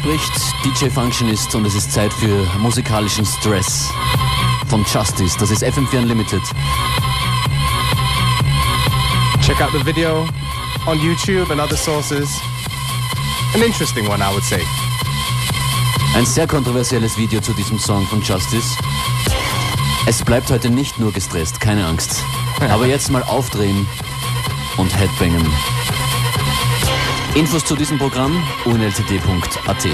[0.00, 0.32] spricht
[0.64, 3.90] DJ Functionist und es ist Zeit für musikalischen Stress
[4.68, 5.36] von Justice.
[5.38, 6.40] Das ist FM4 Unlimited.
[9.42, 10.26] Check out the video
[10.86, 12.30] on YouTube and other sources.
[13.54, 14.62] An interesting one, I would say.
[16.16, 18.78] Ein sehr kontroversielles Video zu diesem Song von Justice.
[20.06, 22.24] Es bleibt heute nicht nur gestresst, keine Angst.
[22.70, 23.86] Aber jetzt mal aufdrehen
[24.78, 25.46] und Headbangen.
[27.34, 29.86] Infos zu diesem Programm unltd.at.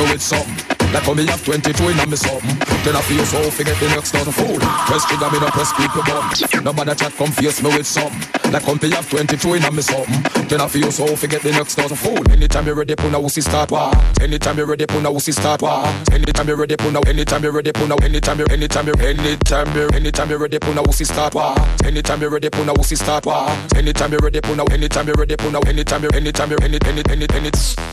[0.00, 0.56] me with something.
[0.92, 2.56] Like how me have 22 in me something.
[2.82, 4.58] Then I feel so forget the next thousand fool.
[4.58, 6.64] Press trigger, me no press people button.
[6.64, 8.18] Nobody that come face me with something.
[8.50, 10.22] Like how me have 22 in me something.
[10.48, 12.18] Then I feel so forget the next thousand fool.
[12.32, 13.92] Anytime you ready, put a wussy start war.
[14.20, 15.86] Anytime you ready, put a wussy start war.
[16.10, 17.00] Anytime you ready, put a.
[17.08, 17.96] Anytime you ready, put a.
[18.02, 18.46] Anytime you.
[18.50, 18.94] Anytime you.
[18.98, 19.88] Anytime you.
[19.94, 21.54] Anytime you ready, put a wussy start war.
[21.84, 23.46] Anytime you ready, put a wussy start war.
[23.76, 24.64] Anytime you ready, put a.
[24.72, 25.68] Anytime you ready, put a.
[25.68, 26.10] Anytime you.
[26.14, 26.58] Anytime you.
[26.62, 26.78] Any.
[26.84, 27.02] Any.
[27.10, 27.26] Any.
[27.30, 27.89] Any.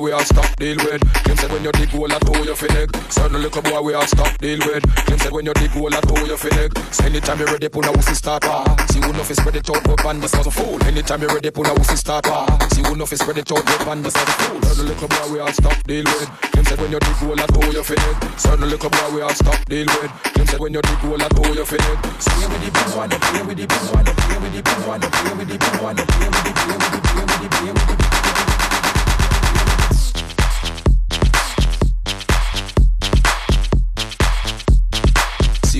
[0.00, 1.02] Boy we all stop deal with.
[1.26, 2.88] Him said when you dig hole at hole you finnig.
[3.12, 4.84] Certain little boy we all stop deal with.
[5.08, 6.72] Him said when you dig hole at hole you finnig.
[6.94, 8.64] So anytime you ready, pull a wussy start war.
[8.90, 10.82] See who fi spread it out, but band this was a fool.
[10.84, 12.46] Anytime you ready, pull a wussy start war.
[12.72, 14.62] See who fi spread it out, but band this was a fool.
[14.62, 16.28] Certain little boy we all stop deal with.
[16.54, 18.16] Him said when you dig hole at hole you finnig.
[18.38, 20.12] Certain little boy we all stop deal with.
[20.36, 21.98] Him said when you dig hole at hole you finnig.
[22.20, 25.00] Stay with the big one, play with the big one, play with the big one,
[25.00, 28.19] play with the big one, play with the with the play with the play with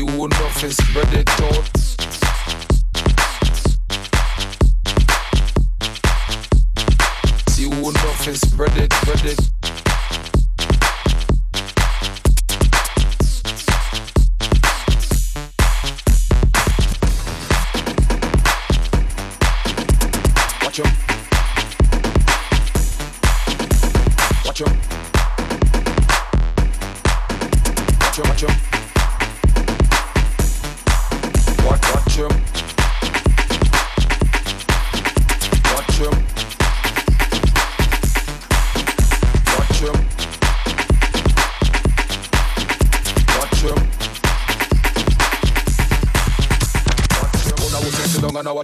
[0.06, 1.76] who enough is spread it out.
[7.50, 8.28] See who enough
[8.78, 9.59] it, spread it.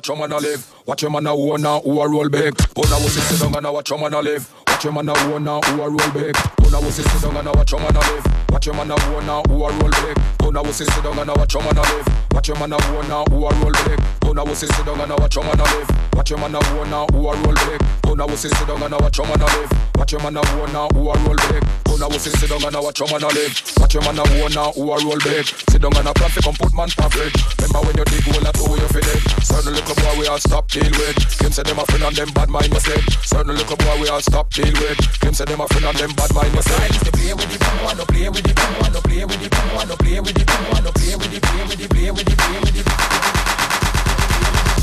[0.09, 0.75] Watch your man a live.
[0.87, 2.57] Watch your man a own now who a roll big.
[2.57, 4.49] Put a wussy sit down and watch your man a live.
[4.69, 6.35] Watch your man a own now who a roll big.
[6.35, 8.27] Put a wussy sit down and watch your man a live.
[8.51, 10.17] Watch your man a own now who a roll big.
[10.39, 12.09] Put a wussy sit down and watch your man a live.
[12.33, 14.26] Watch your man a own now who a roll big.
[14.27, 15.87] Put a wussy sit down and watch your man live.
[16.19, 17.79] Watch your man a own now who a roll big.
[18.03, 19.71] Put a wussy sit down and watch your man live.
[19.95, 21.63] Watch your man a own now who a roll big.
[21.87, 23.55] Put a wussy sit down and watch your man live.
[23.79, 25.47] Watch your man a own now who a roll big.
[25.71, 27.39] Sit down and a fi come put man perfect.
[27.55, 29.23] Remember when you dig hole at who you feel it.
[29.47, 31.17] Certain little boy we all stop deal with.
[31.39, 33.07] Them say them a friend and them bad mind said.
[33.23, 34.99] Certain little boy we all stop deal with.
[35.23, 36.91] Them say them a friend and them bad mind said.
[36.99, 39.49] Used to play with the one, no play with the one, no play with the
[39.71, 40.45] one, no play with the
[40.75, 43.76] one, no play with the play with the play with the play with the.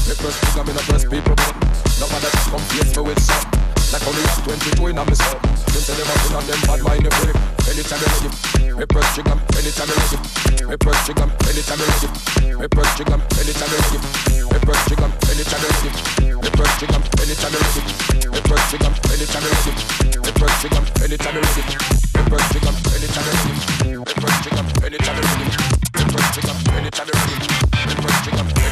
[0.03, 1.55] Me press trigger, me no press people button.
[1.99, 3.47] Nobody just come face me with some.
[3.93, 5.37] Like me have 22 in a me son.
[5.39, 7.37] Them say them a friend and them bad mind you feel
[7.69, 8.29] Anytime you ready,
[8.75, 9.37] me press trigger.
[9.53, 10.17] Anytime you ready,
[10.65, 11.29] me press trigger.
[11.47, 12.09] Anytime you ready,
[12.57, 13.17] me press trigger.
[13.37, 13.97] Anytime you ready,
[14.43, 15.09] me press trigger.
[15.29, 16.99] Anytime you ready, me press trigger.
[17.23, 18.91] Anytime you ready, me press trigger.
[19.07, 20.83] Anytime you ready, me press trigger.
[20.99, 22.73] Anytime you ready, me press trigger.
[22.91, 24.63] Anytime you ready, me press trigger.
[24.83, 26.55] Anytime you ready, me press trigger.
[26.73, 27.47] Anytime you ready,
[27.87, 28.62] me press trigger.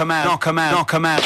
[0.00, 1.20] 'Em out, knock 'em out, knock 'em out.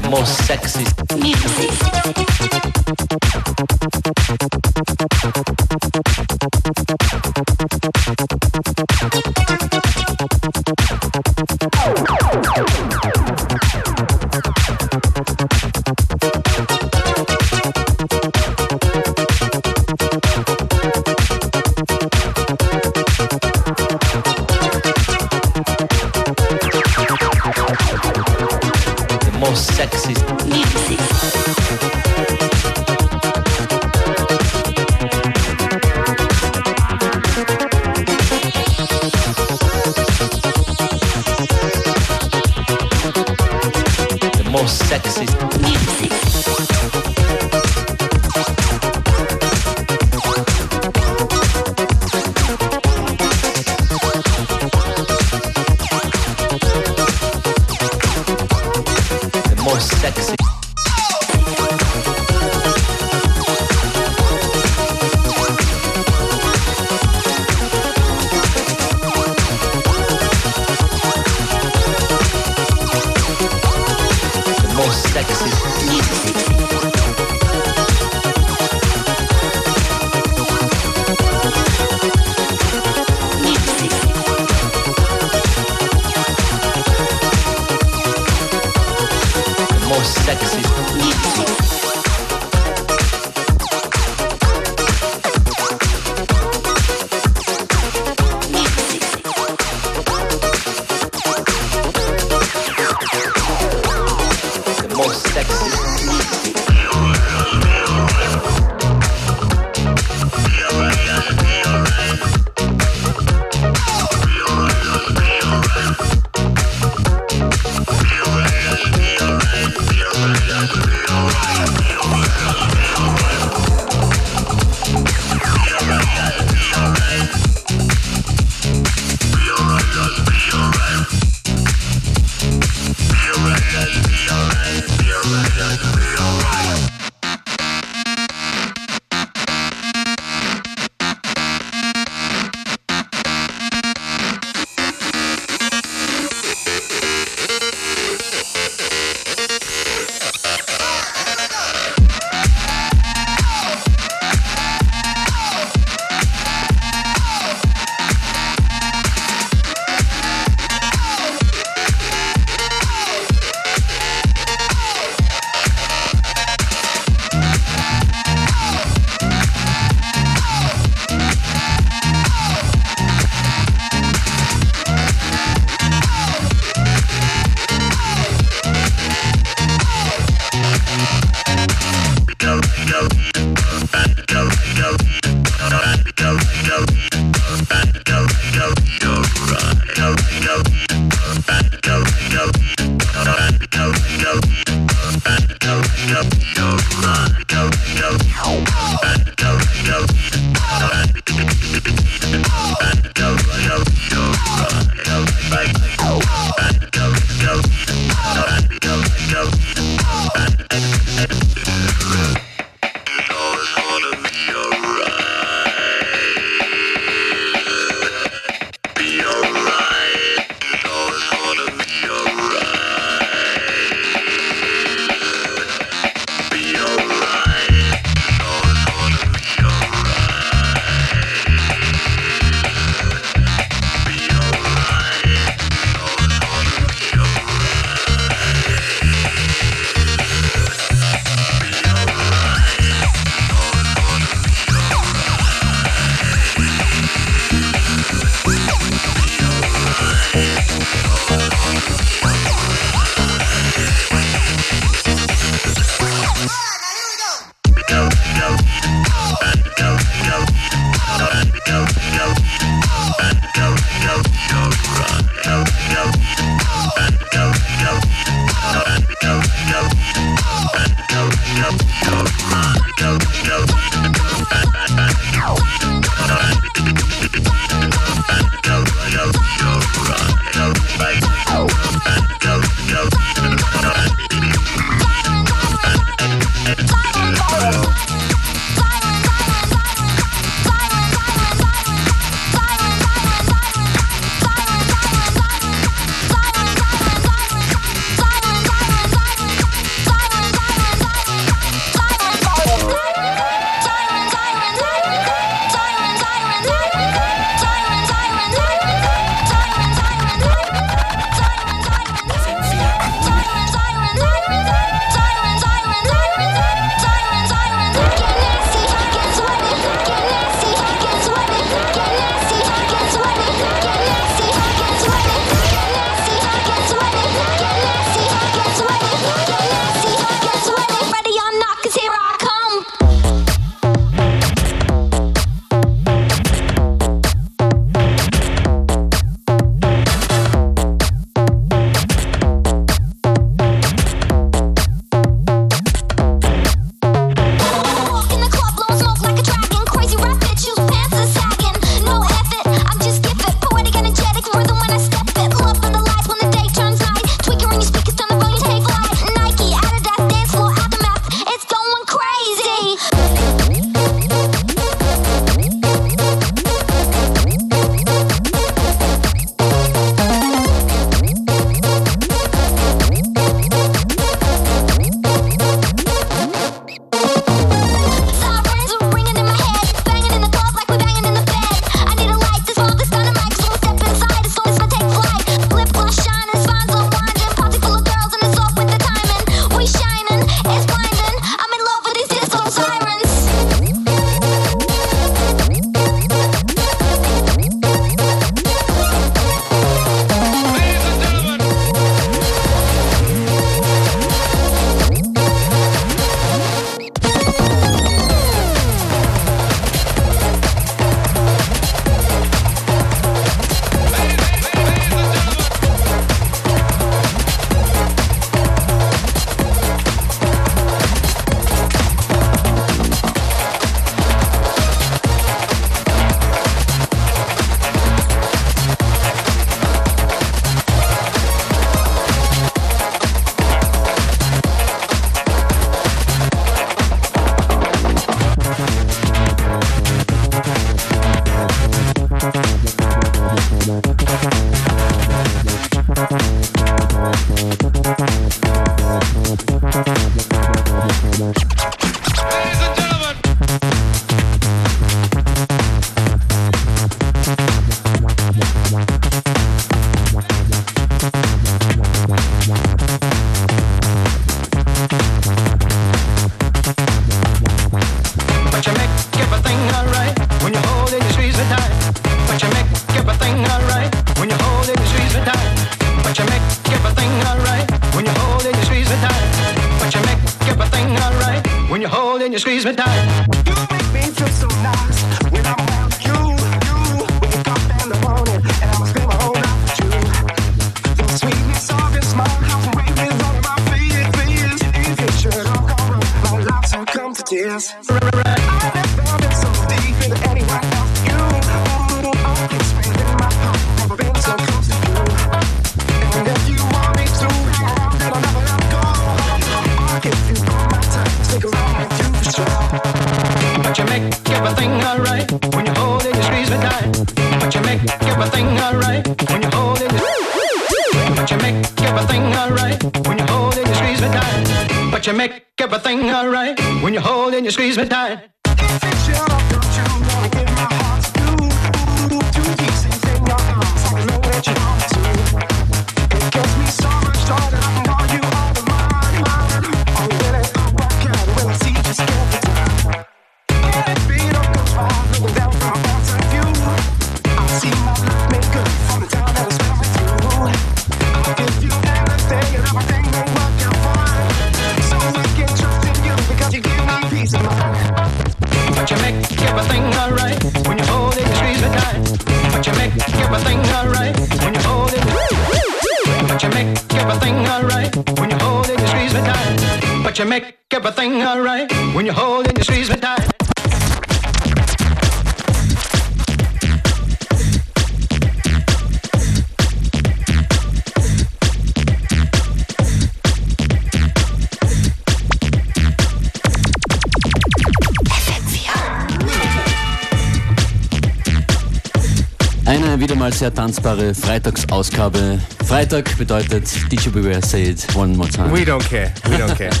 [593.64, 595.58] Sehr tanzbare Freitagsausgabe.
[595.86, 598.70] Freitag bedeutet DJ Beware Say It One More Time.
[598.70, 599.32] We don't care.
[599.48, 599.90] We don't care.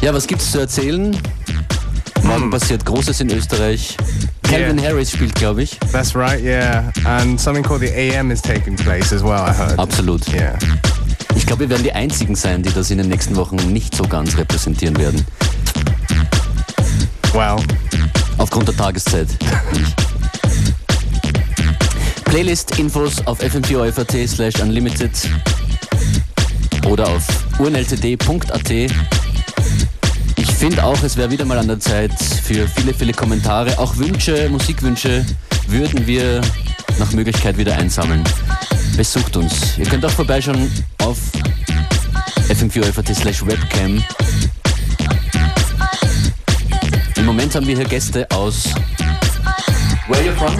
[0.00, 1.16] Ja, was gibt's zu erzählen?
[2.22, 3.96] Morgen passiert Großes in Österreich.
[4.44, 4.90] Calvin Yeah.
[4.90, 5.76] Harris spielt, glaube ich.
[5.90, 6.92] That's right, yeah.
[7.04, 9.76] And something called the AM is taking place as well, I heard.
[9.80, 10.28] Absolut.
[10.32, 10.56] Yeah.
[11.34, 14.04] Ich glaube, wir werden die einzigen sein, die das in den nächsten Wochen nicht so
[14.04, 15.26] ganz repräsentieren werden.
[17.32, 17.56] Well,
[18.38, 19.28] Aufgrund der Tageszeit.
[22.36, 25.10] Playlist-Infos auf fm4.at slash unlimited
[26.86, 27.24] oder auf
[27.58, 28.70] urnltd.at.
[30.36, 33.78] Ich finde auch, es wäre wieder mal an der Zeit für viele, viele Kommentare.
[33.78, 35.24] Auch Wünsche, Musikwünsche
[35.68, 36.42] würden wir
[36.98, 38.22] nach Möglichkeit wieder einsammeln.
[38.98, 39.78] Besucht uns.
[39.78, 41.16] Ihr könnt auch vorbeischauen auf
[42.50, 44.04] fm4.at slash webcam.
[47.16, 48.74] Im Moment haben wir hier Gäste aus.
[50.06, 50.54] Where you from?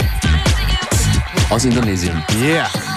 [1.49, 2.23] Aus Indonesien.
[2.41, 2.96] yeah.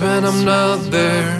[0.00, 1.35] when I'm not there.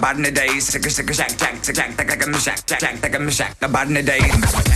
[0.00, 0.58] the bad in the day.
[0.60, 3.94] sick, sick, shack, shack, shack, shack, shack, shack, shack, shack, shack, shack, the bad in
[3.94, 4.69] the days.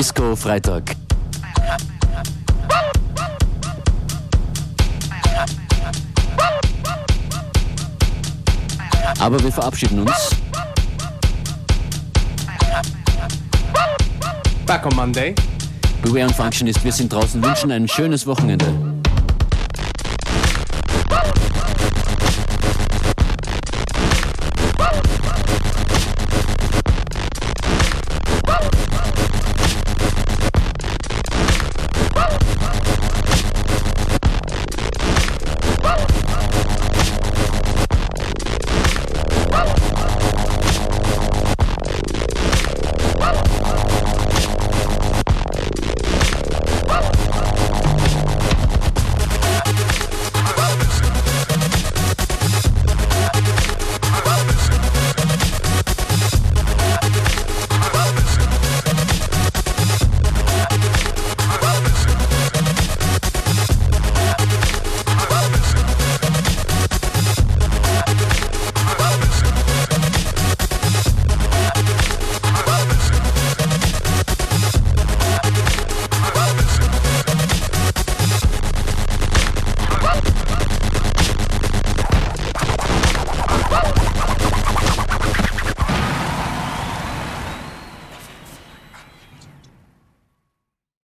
[0.00, 0.96] Disco Freitag.
[9.18, 10.30] Aber wir verabschieden uns.
[14.64, 15.34] Back on Monday.
[16.00, 18.89] Beware und Functionist, wir sind draußen, wünschen ein schönes Wochenende.